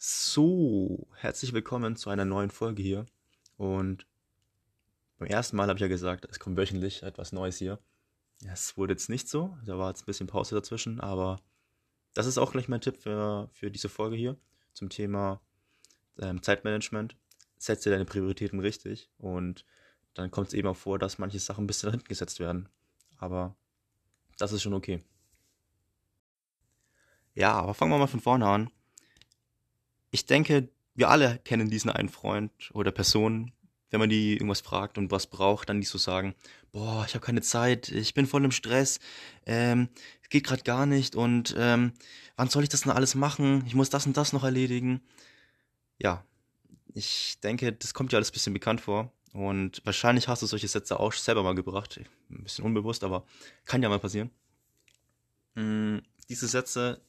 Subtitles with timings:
[0.00, 3.06] So, herzlich willkommen zu einer neuen Folge hier.
[3.56, 4.06] Und
[5.18, 7.80] beim ersten Mal habe ich ja gesagt, es kommt wöchentlich etwas Neues hier.
[8.46, 11.40] Es wurde jetzt nicht so, da war jetzt ein bisschen Pause dazwischen, aber
[12.14, 14.36] das ist auch gleich mein Tipp für, für diese Folge hier
[14.72, 15.40] zum Thema
[16.20, 17.16] ähm, Zeitmanagement.
[17.56, 19.64] Setze deine Prioritäten richtig und
[20.14, 22.68] dann kommt es eben auch vor, dass manche Sachen ein bisschen nach hinten gesetzt werden.
[23.16, 23.56] Aber
[24.38, 25.02] das ist schon okay.
[27.34, 28.70] Ja, aber fangen wir mal von vorne an.
[30.10, 33.52] Ich denke, wir alle kennen diesen einen Freund oder Person,
[33.90, 36.34] wenn man die irgendwas fragt und was braucht, dann nicht so sagen,
[36.72, 39.00] boah, ich habe keine Zeit, ich bin voll im Stress,
[39.46, 39.88] ähm,
[40.28, 41.92] geht gerade gar nicht und ähm,
[42.36, 43.64] wann soll ich das denn alles machen?
[43.66, 45.00] Ich muss das und das noch erledigen.
[45.98, 46.24] Ja,
[46.94, 50.68] ich denke, das kommt dir alles ein bisschen bekannt vor und wahrscheinlich hast du solche
[50.68, 53.24] Sätze auch selber mal gebracht, ein bisschen unbewusst, aber
[53.64, 54.30] kann ja mal passieren.
[55.54, 57.00] Hm, diese Sätze,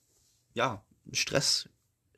[0.53, 1.67] ja, Stress,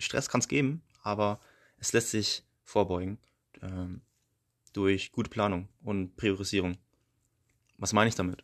[0.02, 1.40] Stress kann es geben, aber
[1.78, 3.18] es lässt sich vorbeugen.
[3.62, 4.02] Ähm,
[4.74, 6.78] durch gute Planung und Priorisierung.
[7.78, 8.44] Was meine ich damit?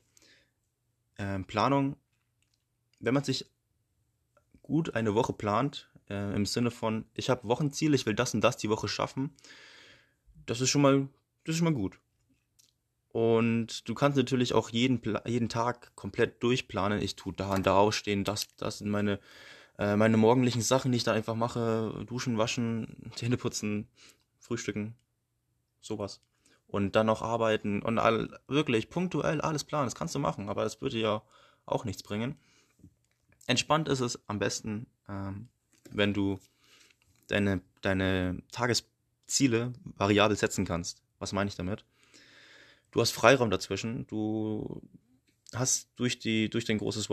[1.18, 1.96] Ähm, Planung,
[3.00, 3.46] wenn man sich
[4.62, 8.42] gut eine Woche plant, äh, im Sinne von, ich habe Wochenziele, ich will das und
[8.42, 9.36] das die Woche schaffen,
[10.46, 11.08] das ist schon mal,
[11.44, 12.00] das ist schon mal gut.
[13.10, 17.02] Und du kannst natürlich auch jeden, jeden Tag komplett durchplanen.
[17.02, 19.20] Ich tue da und da ausstehen, das, das sind meine,
[19.78, 22.06] äh, meine morgendlichen Sachen, die ich da einfach mache.
[22.08, 23.88] Duschen, waschen, Zähne putzen,
[24.40, 24.96] frühstücken,
[25.82, 26.22] sowas.
[26.68, 29.86] Und dann noch arbeiten und all, wirklich punktuell alles planen.
[29.86, 31.22] Das kannst du machen, aber das würde ja
[31.66, 32.36] auch nichts bringen.
[33.46, 35.48] Entspannt ist es am besten, ähm,
[35.92, 36.40] wenn du
[37.28, 41.02] deine, deine Tagesziele variabel setzen kannst.
[41.20, 41.86] Was meine ich damit?
[42.92, 44.08] Du hast Freiraum dazwischen.
[44.08, 44.82] Du
[45.54, 47.10] hast durch, die, durch dein großes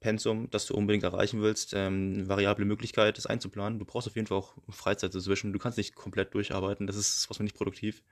[0.00, 3.78] Wochenpensum, das du unbedingt erreichen willst, ähm, variable Möglichkeit, das einzuplanen.
[3.78, 5.52] Du brauchst auf jeden Fall auch Freizeit dazwischen.
[5.52, 6.86] Du kannst nicht komplett durcharbeiten.
[6.86, 8.02] Das ist was man nicht produktiv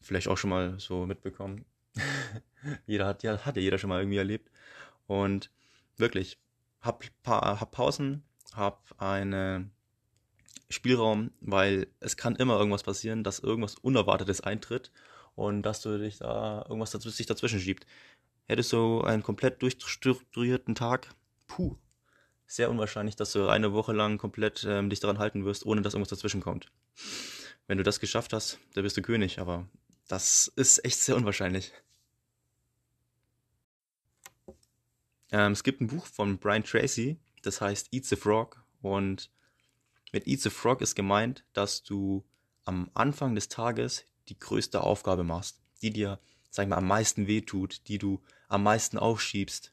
[0.00, 1.64] vielleicht auch schon mal so mitbekommen.
[2.86, 4.50] jeder hat ja, hat ja jeder schon mal irgendwie erlebt.
[5.06, 5.50] Und
[5.96, 6.38] wirklich,
[6.80, 9.70] hab, pa hab Pausen, hab einen
[10.68, 14.90] Spielraum, weil es kann immer irgendwas passieren, dass irgendwas Unerwartetes eintritt
[15.34, 17.86] und dass du dich da irgendwas dazwischen, sich dazwischen schiebt.
[18.46, 21.14] Hättest du einen komplett durchstrukturierten Tag,
[21.46, 21.76] puh,
[22.46, 25.94] sehr unwahrscheinlich, dass du eine Woche lang komplett ähm, dich daran halten wirst, ohne dass
[25.94, 26.70] irgendwas dazwischen kommt.
[27.66, 29.66] Wenn du das geschafft hast, dann bist du König, aber
[30.08, 31.72] das ist echt sehr unwahrscheinlich.
[35.30, 38.62] Ähm, es gibt ein Buch von Brian Tracy, das heißt Eat the Frog.
[38.82, 39.30] Und
[40.12, 42.24] mit Eat the Frog ist gemeint, dass du
[42.64, 46.20] am Anfang des Tages die größte Aufgabe machst, die dir,
[46.52, 49.72] sag ich mal, am meisten wehtut, die du am meisten aufschiebst.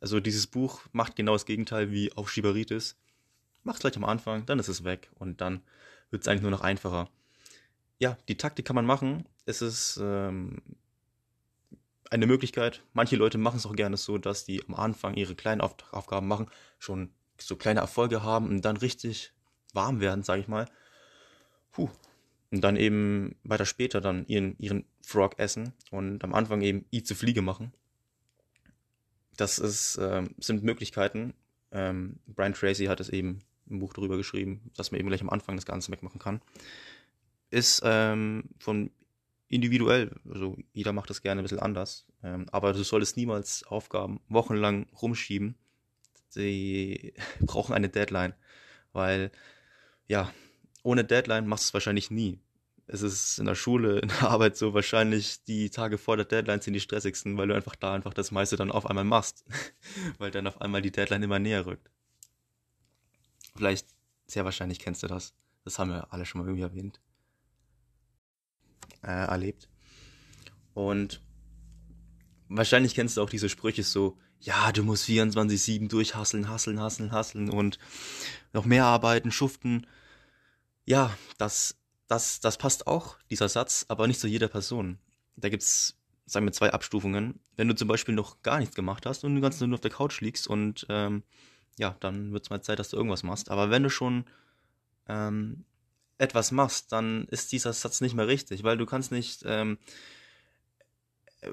[0.00, 2.96] Also dieses Buch macht genau das Gegenteil wie Aufschieberitis.
[3.62, 5.62] Mach gleich am Anfang, dann ist es weg und dann
[6.10, 7.08] wird es eigentlich nur noch einfacher
[7.98, 9.26] ja, die Taktik kann man machen.
[9.46, 10.60] Es ist ähm,
[12.10, 12.82] eine Möglichkeit.
[12.92, 16.28] Manche Leute machen es auch gerne so, dass die am Anfang ihre kleinen Auf Aufgaben
[16.28, 16.48] machen,
[16.78, 19.32] schon so kleine Erfolge haben und dann richtig
[19.72, 20.66] warm werden, sage ich mal.
[21.72, 21.90] Puh.
[22.50, 27.02] Und dann eben weiter später dann ihren, ihren Frog essen und am Anfang eben I
[27.02, 27.72] zu Fliege machen.
[29.36, 31.34] Das ist, ähm, sind Möglichkeiten.
[31.72, 35.30] Ähm, Brian Tracy hat es eben im Buch darüber geschrieben, dass man eben gleich am
[35.30, 36.40] Anfang das Ganze wegmachen kann
[37.50, 38.90] ist ähm, von
[39.48, 44.20] individuell, also jeder macht das gerne ein bisschen anders, ähm, aber du solltest niemals Aufgaben
[44.28, 45.54] wochenlang rumschieben.
[46.28, 48.34] Sie brauchen eine Deadline,
[48.92, 49.30] weil
[50.08, 50.32] ja,
[50.86, 52.40] ohne Deadline machst du es wahrscheinlich nie.
[52.86, 56.60] Es ist in der Schule, in der Arbeit so wahrscheinlich die Tage vor der Deadline
[56.60, 59.44] sind die stressigsten, weil du einfach da einfach das meiste dann auf einmal machst,
[60.18, 61.90] weil dann auf einmal die Deadline immer näher rückt.
[63.56, 63.88] Vielleicht,
[64.26, 65.34] sehr wahrscheinlich kennst du das.
[65.64, 67.00] Das haben wir alle schon mal irgendwie erwähnt
[69.02, 69.68] äh, erlebt.
[70.74, 71.20] Und
[72.48, 77.48] wahrscheinlich kennst du auch diese Sprüche so, ja, du musst 24-7 durchhasseln, hasseln, hasseln, hasseln
[77.48, 77.78] und
[78.52, 79.86] noch mehr arbeiten, schuften.
[80.86, 84.98] Ja, das, das, das passt auch, dieser Satz, aber nicht zu jeder Person.
[85.34, 87.40] Da gibt's, sagen wir, zwei Abstufungen.
[87.56, 89.90] Wenn du zum Beispiel noch gar nichts gemacht hast und du ganz nur auf der
[89.90, 91.24] Couch liegst und ähm,
[91.76, 93.50] ja, dann wird's mal Zeit, dass du irgendwas machst.
[93.50, 94.24] Aber wenn du schon
[95.08, 95.64] ähm,
[96.18, 99.78] etwas machst, dann ist dieser Satz nicht mehr richtig, weil du kannst nicht ähm,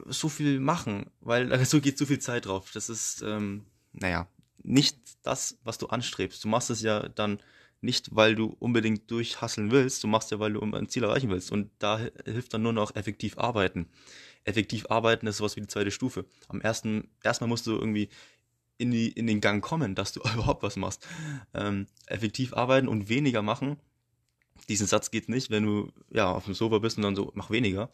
[0.05, 2.71] so viel machen, weil so geht so viel Zeit drauf.
[2.71, 4.27] Das ist, ähm, naja,
[4.61, 6.43] nicht das, was du anstrebst.
[6.43, 7.39] Du machst es ja dann
[7.83, 11.51] nicht, weil du unbedingt durchhasseln willst, du machst ja, weil du ein Ziel erreichen willst.
[11.51, 13.87] Und da hilft dann nur noch effektiv arbeiten.
[14.45, 16.25] Effektiv arbeiten ist sowas wie die zweite Stufe.
[16.47, 18.09] Am ersten, erstmal musst du irgendwie
[18.77, 21.07] in, die, in den Gang kommen, dass du überhaupt was machst.
[21.53, 23.77] Ähm, effektiv arbeiten und weniger machen.
[24.69, 27.49] Diesen Satz geht nicht, wenn du ja auf dem Sofa bist und dann so, mach
[27.49, 27.91] weniger.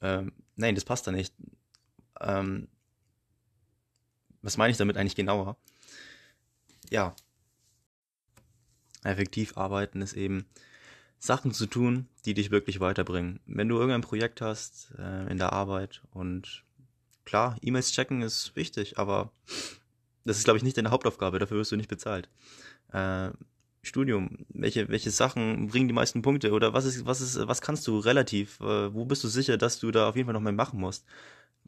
[0.00, 1.34] Ähm, nein, das passt da nicht.
[2.20, 2.68] Ähm,
[4.42, 5.56] was meine ich damit eigentlich genauer?
[6.90, 7.14] Ja,
[9.04, 10.46] effektiv arbeiten ist eben
[11.18, 13.40] Sachen zu tun, die dich wirklich weiterbringen.
[13.46, 16.64] Wenn du irgendein Projekt hast äh, in der Arbeit und
[17.24, 19.32] klar, E-Mails checken ist wichtig, aber
[20.24, 22.28] das ist, glaube ich, nicht deine Hauptaufgabe, dafür wirst du nicht bezahlt.
[22.92, 23.30] Äh,
[23.82, 27.86] Studium, welche, welche Sachen bringen die meisten Punkte oder was ist, was ist, was kannst
[27.86, 30.52] du relativ, äh, wo bist du sicher, dass du da auf jeden Fall noch mehr
[30.52, 31.04] machen musst?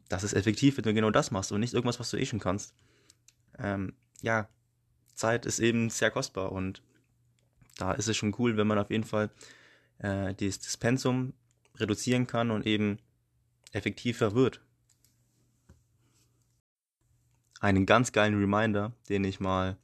[0.09, 2.39] Das ist effektiv, wenn du genau das machst und nicht irgendwas, was du eh schon
[2.39, 2.73] kannst.
[3.57, 4.49] Ähm, ja,
[5.15, 6.81] Zeit ist eben sehr kostbar und
[7.77, 9.29] da ist es schon cool, wenn man auf jeden Fall
[9.99, 11.33] äh, das, das Pensum
[11.75, 12.99] reduzieren kann und eben
[13.71, 14.61] effektiver wird.
[17.59, 19.77] Einen ganz geilen Reminder, den ich mal,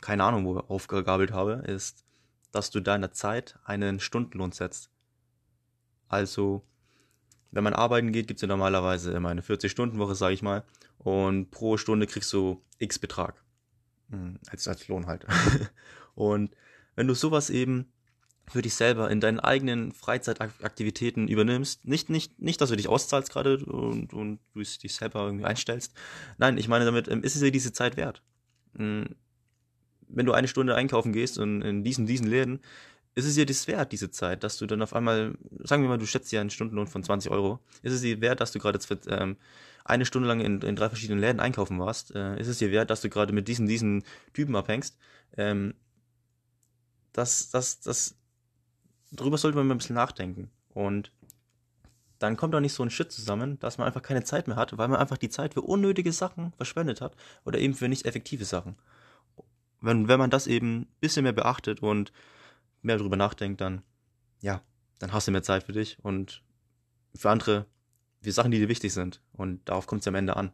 [0.00, 2.04] keine Ahnung, wo aufgegabelt habe, ist,
[2.50, 4.90] dass du deiner Zeit einen Stundenlohn setzt.
[6.08, 6.62] Also,
[7.50, 10.64] wenn man arbeiten geht, gibt es ja normalerweise immer eine 40-Stunden-Woche, sage ich mal,
[10.98, 13.42] und pro Stunde kriegst du X Betrag.
[14.10, 15.26] Hm, als, als Lohn halt.
[16.14, 16.54] und
[16.94, 17.92] wenn du sowas eben
[18.48, 23.30] für dich selber in deinen eigenen Freizeitaktivitäten übernimmst, nicht, nicht, nicht, dass du dich auszahlst
[23.30, 25.94] gerade und, und du dich selber irgendwie einstellst.
[26.38, 28.22] Nein, ich meine damit, ähm, ist es dir diese Zeit wert?
[28.76, 29.16] Hm,
[30.08, 32.60] wenn du eine Stunde einkaufen gehst und in diesen, diesen Läden,
[33.16, 35.98] ist es dir das wert, diese Zeit, dass du dann auf einmal, sagen wir mal,
[35.98, 38.78] du schätzt ja einen Stundenlohn von 20 Euro, ist es dir wert, dass du gerade
[39.08, 39.38] ähm,
[39.86, 42.90] eine Stunde lang in, in drei verschiedenen Läden einkaufen warst, äh, ist es dir wert,
[42.90, 44.04] dass du gerade mit diesen, diesen
[44.34, 44.98] Typen abhängst,
[45.38, 45.74] ähm,
[47.14, 48.16] das, das, das,
[49.10, 50.50] darüber sollte man mal ein bisschen nachdenken.
[50.74, 51.10] Und
[52.18, 54.76] dann kommt auch nicht so ein Shit zusammen, dass man einfach keine Zeit mehr hat,
[54.76, 57.16] weil man einfach die Zeit für unnötige Sachen verschwendet hat
[57.46, 58.76] oder eben für nicht effektive Sachen.
[59.80, 62.12] Wenn, wenn man das eben ein bisschen mehr beachtet und
[62.86, 63.82] mehr darüber nachdenkt, dann,
[64.40, 64.62] ja,
[64.98, 66.42] dann hast du mehr Zeit für dich und
[67.14, 67.66] für andere,
[68.22, 69.20] für Sachen, die dir wichtig sind.
[69.32, 70.52] Und darauf kommt es am Ende an.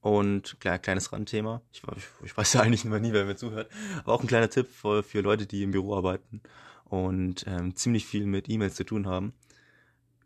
[0.00, 1.62] Und klar, kleines Randthema.
[1.72, 3.70] Ich, ich, ich weiß ja eigentlich immer nie, wer mir zuhört.
[4.00, 6.42] Aber auch ein kleiner Tipp für, für Leute, die im Büro arbeiten
[6.84, 9.32] und ähm, ziemlich viel mit E-Mails zu tun haben.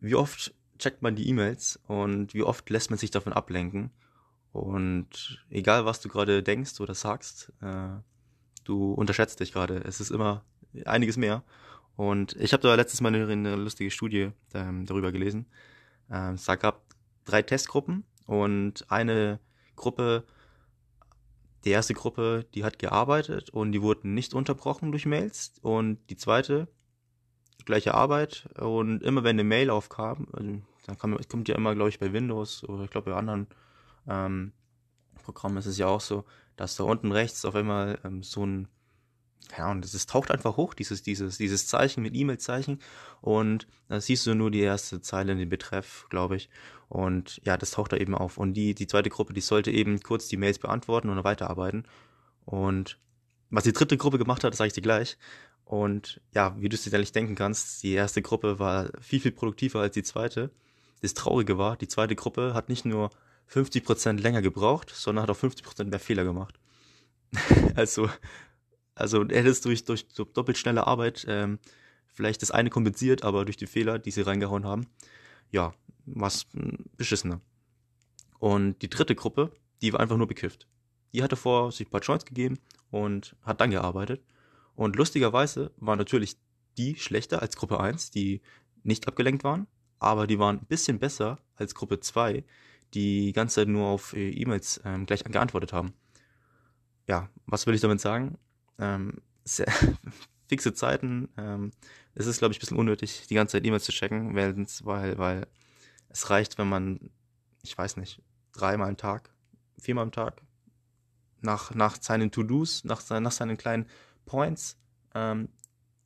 [0.00, 3.90] Wie oft checkt man die E-Mails und wie oft lässt man sich davon ablenken?
[4.52, 7.88] Und egal, was du gerade denkst oder sagst, äh,
[8.64, 9.82] du unterschätzt dich gerade.
[9.84, 10.44] Es ist immer
[10.84, 11.42] einiges mehr.
[11.96, 15.46] Und ich habe da letztes Mal eine, lustige Studie ähm, darüber gelesen.
[16.10, 16.82] Ähm, es gab
[17.24, 19.40] drei Testgruppen und eine
[19.76, 20.24] Gruppe,
[21.64, 25.54] die erste Gruppe, die hat gearbeitet und die wurden nicht unterbrochen durch Mails.
[25.62, 26.68] Und die zweite,
[27.64, 28.48] gleiche Arbeit.
[28.58, 32.12] Und immer wenn eine Mail aufkam, also dann kam, kommt ja immer, glaube ich, bei
[32.12, 33.48] Windows oder ich glaube bei anderen
[34.08, 34.52] ähm,
[35.22, 36.24] Programmen ist es ja auch so,
[36.56, 38.68] dass da unten rechts auf einmal ähm, so ein
[39.56, 42.80] ja, und es taucht einfach hoch, dieses, dieses, dieses Zeichen mit E-Mail-Zeichen.
[43.20, 46.48] Und da siehst du nur die erste Zeile in den Betreff, glaube ich.
[46.88, 48.38] Und ja, das taucht da eben auf.
[48.38, 51.86] Und die, die zweite Gruppe, die sollte eben kurz die Mails beantworten und weiterarbeiten.
[52.44, 52.98] Und
[53.50, 55.16] was die dritte Gruppe gemacht hat, das sage ich dir gleich.
[55.64, 59.32] Und ja, wie du es dir ehrlich denken kannst, die erste Gruppe war viel, viel
[59.32, 60.50] produktiver als die zweite.
[61.02, 63.10] Das Traurige war, die zweite Gruppe hat nicht nur
[63.50, 66.58] 50% länger gebraucht, sondern hat auch 50% mehr Fehler gemacht.
[67.74, 68.08] also
[68.96, 71.60] also er hätte es durch, durch so doppelt schnelle Arbeit ähm,
[72.06, 74.86] vielleicht das eine kompensiert, aber durch die Fehler, die sie reingehauen haben,
[75.52, 75.74] ja,
[76.06, 76.46] was
[76.96, 77.40] beschissener.
[78.38, 80.66] Und die dritte Gruppe, die war einfach nur bekifft.
[81.12, 82.58] Die hatte vor sich ein paar Joints gegeben
[82.90, 84.24] und hat dann gearbeitet.
[84.74, 86.36] Und lustigerweise war natürlich
[86.78, 88.40] die schlechter als Gruppe 1, die
[88.82, 89.66] nicht abgelenkt waren,
[89.98, 92.44] aber die waren ein bisschen besser als Gruppe 2,
[92.94, 95.92] die ganze Zeit nur auf äh, E-Mails ähm, gleich geantwortet haben.
[97.08, 98.38] Ja, was will ich damit sagen?
[98.78, 99.14] ähm,
[99.44, 99.66] sehr
[100.48, 101.28] fixe Zeiten.
[101.36, 101.72] Ähm,
[102.14, 105.18] es ist, glaube ich, ein bisschen unnötig, die ganze Zeit E-Mails zu checken, weil, weil,
[105.18, 105.46] weil
[106.08, 107.10] es reicht, wenn man,
[107.62, 109.30] ich weiß nicht, dreimal am Tag,
[109.78, 110.42] viermal am Tag,
[111.40, 113.86] nach, nach seinen To-Dos, nach, nach seinen kleinen
[114.24, 114.78] Points,
[115.14, 115.48] ähm,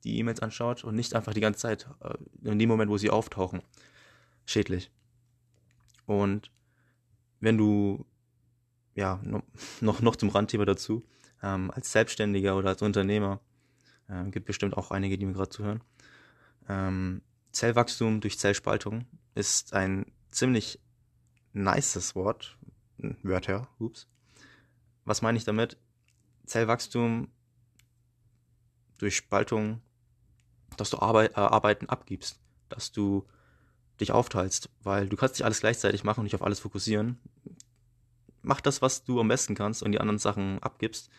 [0.03, 3.09] die E-Mails anschaut und nicht einfach die ganze Zeit äh, in dem Moment, wo sie
[3.09, 3.61] auftauchen,
[4.45, 4.91] schädlich.
[6.05, 6.51] Und
[7.41, 8.05] wenn du,
[8.95, 9.19] ja,
[9.81, 11.03] noch, noch zum Randthema dazu,
[11.43, 13.41] ähm, als Selbstständiger oder als Unternehmer,
[14.07, 15.83] äh, gibt bestimmt auch einige, die mir gerade zuhören.
[16.69, 17.21] Ähm,
[17.51, 19.05] Zellwachstum durch Zellspaltung
[19.35, 20.79] ist ein ziemlich
[21.53, 22.57] nices Wort,
[23.23, 24.07] Wörter, ups.
[25.03, 25.77] Was meine ich damit?
[26.45, 27.29] Zellwachstum
[28.97, 29.81] durch Spaltung,
[30.77, 33.25] dass du Arbeit, äh, Arbeiten abgibst, dass du
[33.99, 37.19] dich aufteilst, weil du kannst nicht alles gleichzeitig machen und dich auf alles fokussieren.
[38.41, 41.09] Mach das, was du am besten kannst und die anderen Sachen abgibst.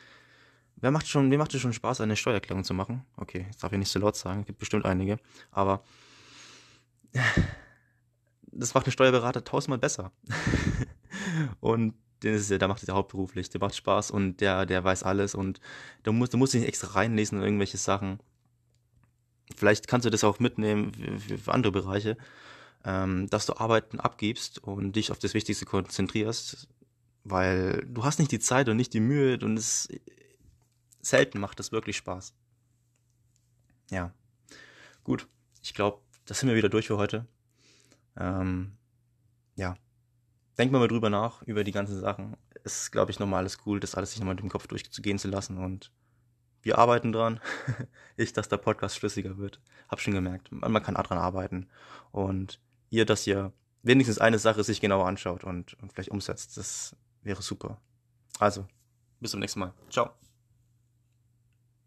[0.76, 3.04] Wer macht schon, wem macht es schon Spaß, eine Steuererklärung zu machen?
[3.16, 5.18] Okay, jetzt darf ich nicht so laut sagen, gibt bestimmt einige,
[5.50, 5.84] aber
[8.46, 10.12] das macht ein Steuerberater tausendmal besser.
[11.60, 15.02] und den ist, der macht es ja hauptberuflich, der macht Spaß und der, der weiß
[15.02, 15.60] alles und
[16.02, 18.20] du musst, du musst dich nicht extra reinlesen in irgendwelche Sachen.
[19.56, 22.16] Vielleicht kannst du das auch mitnehmen für, für andere Bereiche,
[22.84, 26.68] ähm, dass du Arbeiten abgibst und dich auf das Wichtigste konzentrierst,
[27.24, 29.88] weil du hast nicht die Zeit und nicht die Mühe und es
[31.00, 32.34] selten macht das wirklich Spaß.
[33.90, 34.12] Ja,
[35.04, 35.28] gut.
[35.62, 37.26] Ich glaube, das sind wir wieder durch für heute.
[38.16, 38.72] Ähm,
[39.54, 39.76] ja,
[40.58, 42.36] denk mal drüber nach, über die ganzen Sachen.
[42.64, 45.18] Es ist, glaube ich, nochmal alles cool, das alles sich nochmal mit dem Kopf durchzugehen
[45.18, 45.92] zu lassen und
[46.62, 47.40] wir arbeiten dran.
[48.16, 49.60] ich, dass der Podcast schlüssiger wird.
[49.88, 50.50] Hab schon gemerkt.
[50.52, 51.68] Man, kann dran arbeiten.
[52.12, 52.60] Und
[52.90, 53.52] ihr, dass ihr
[53.82, 56.56] wenigstens eine Sache sich genauer anschaut und, und vielleicht umsetzt.
[56.56, 57.78] Das wäre super.
[58.38, 58.66] Also,
[59.20, 59.72] bis zum nächsten Mal.
[59.90, 60.10] Ciao.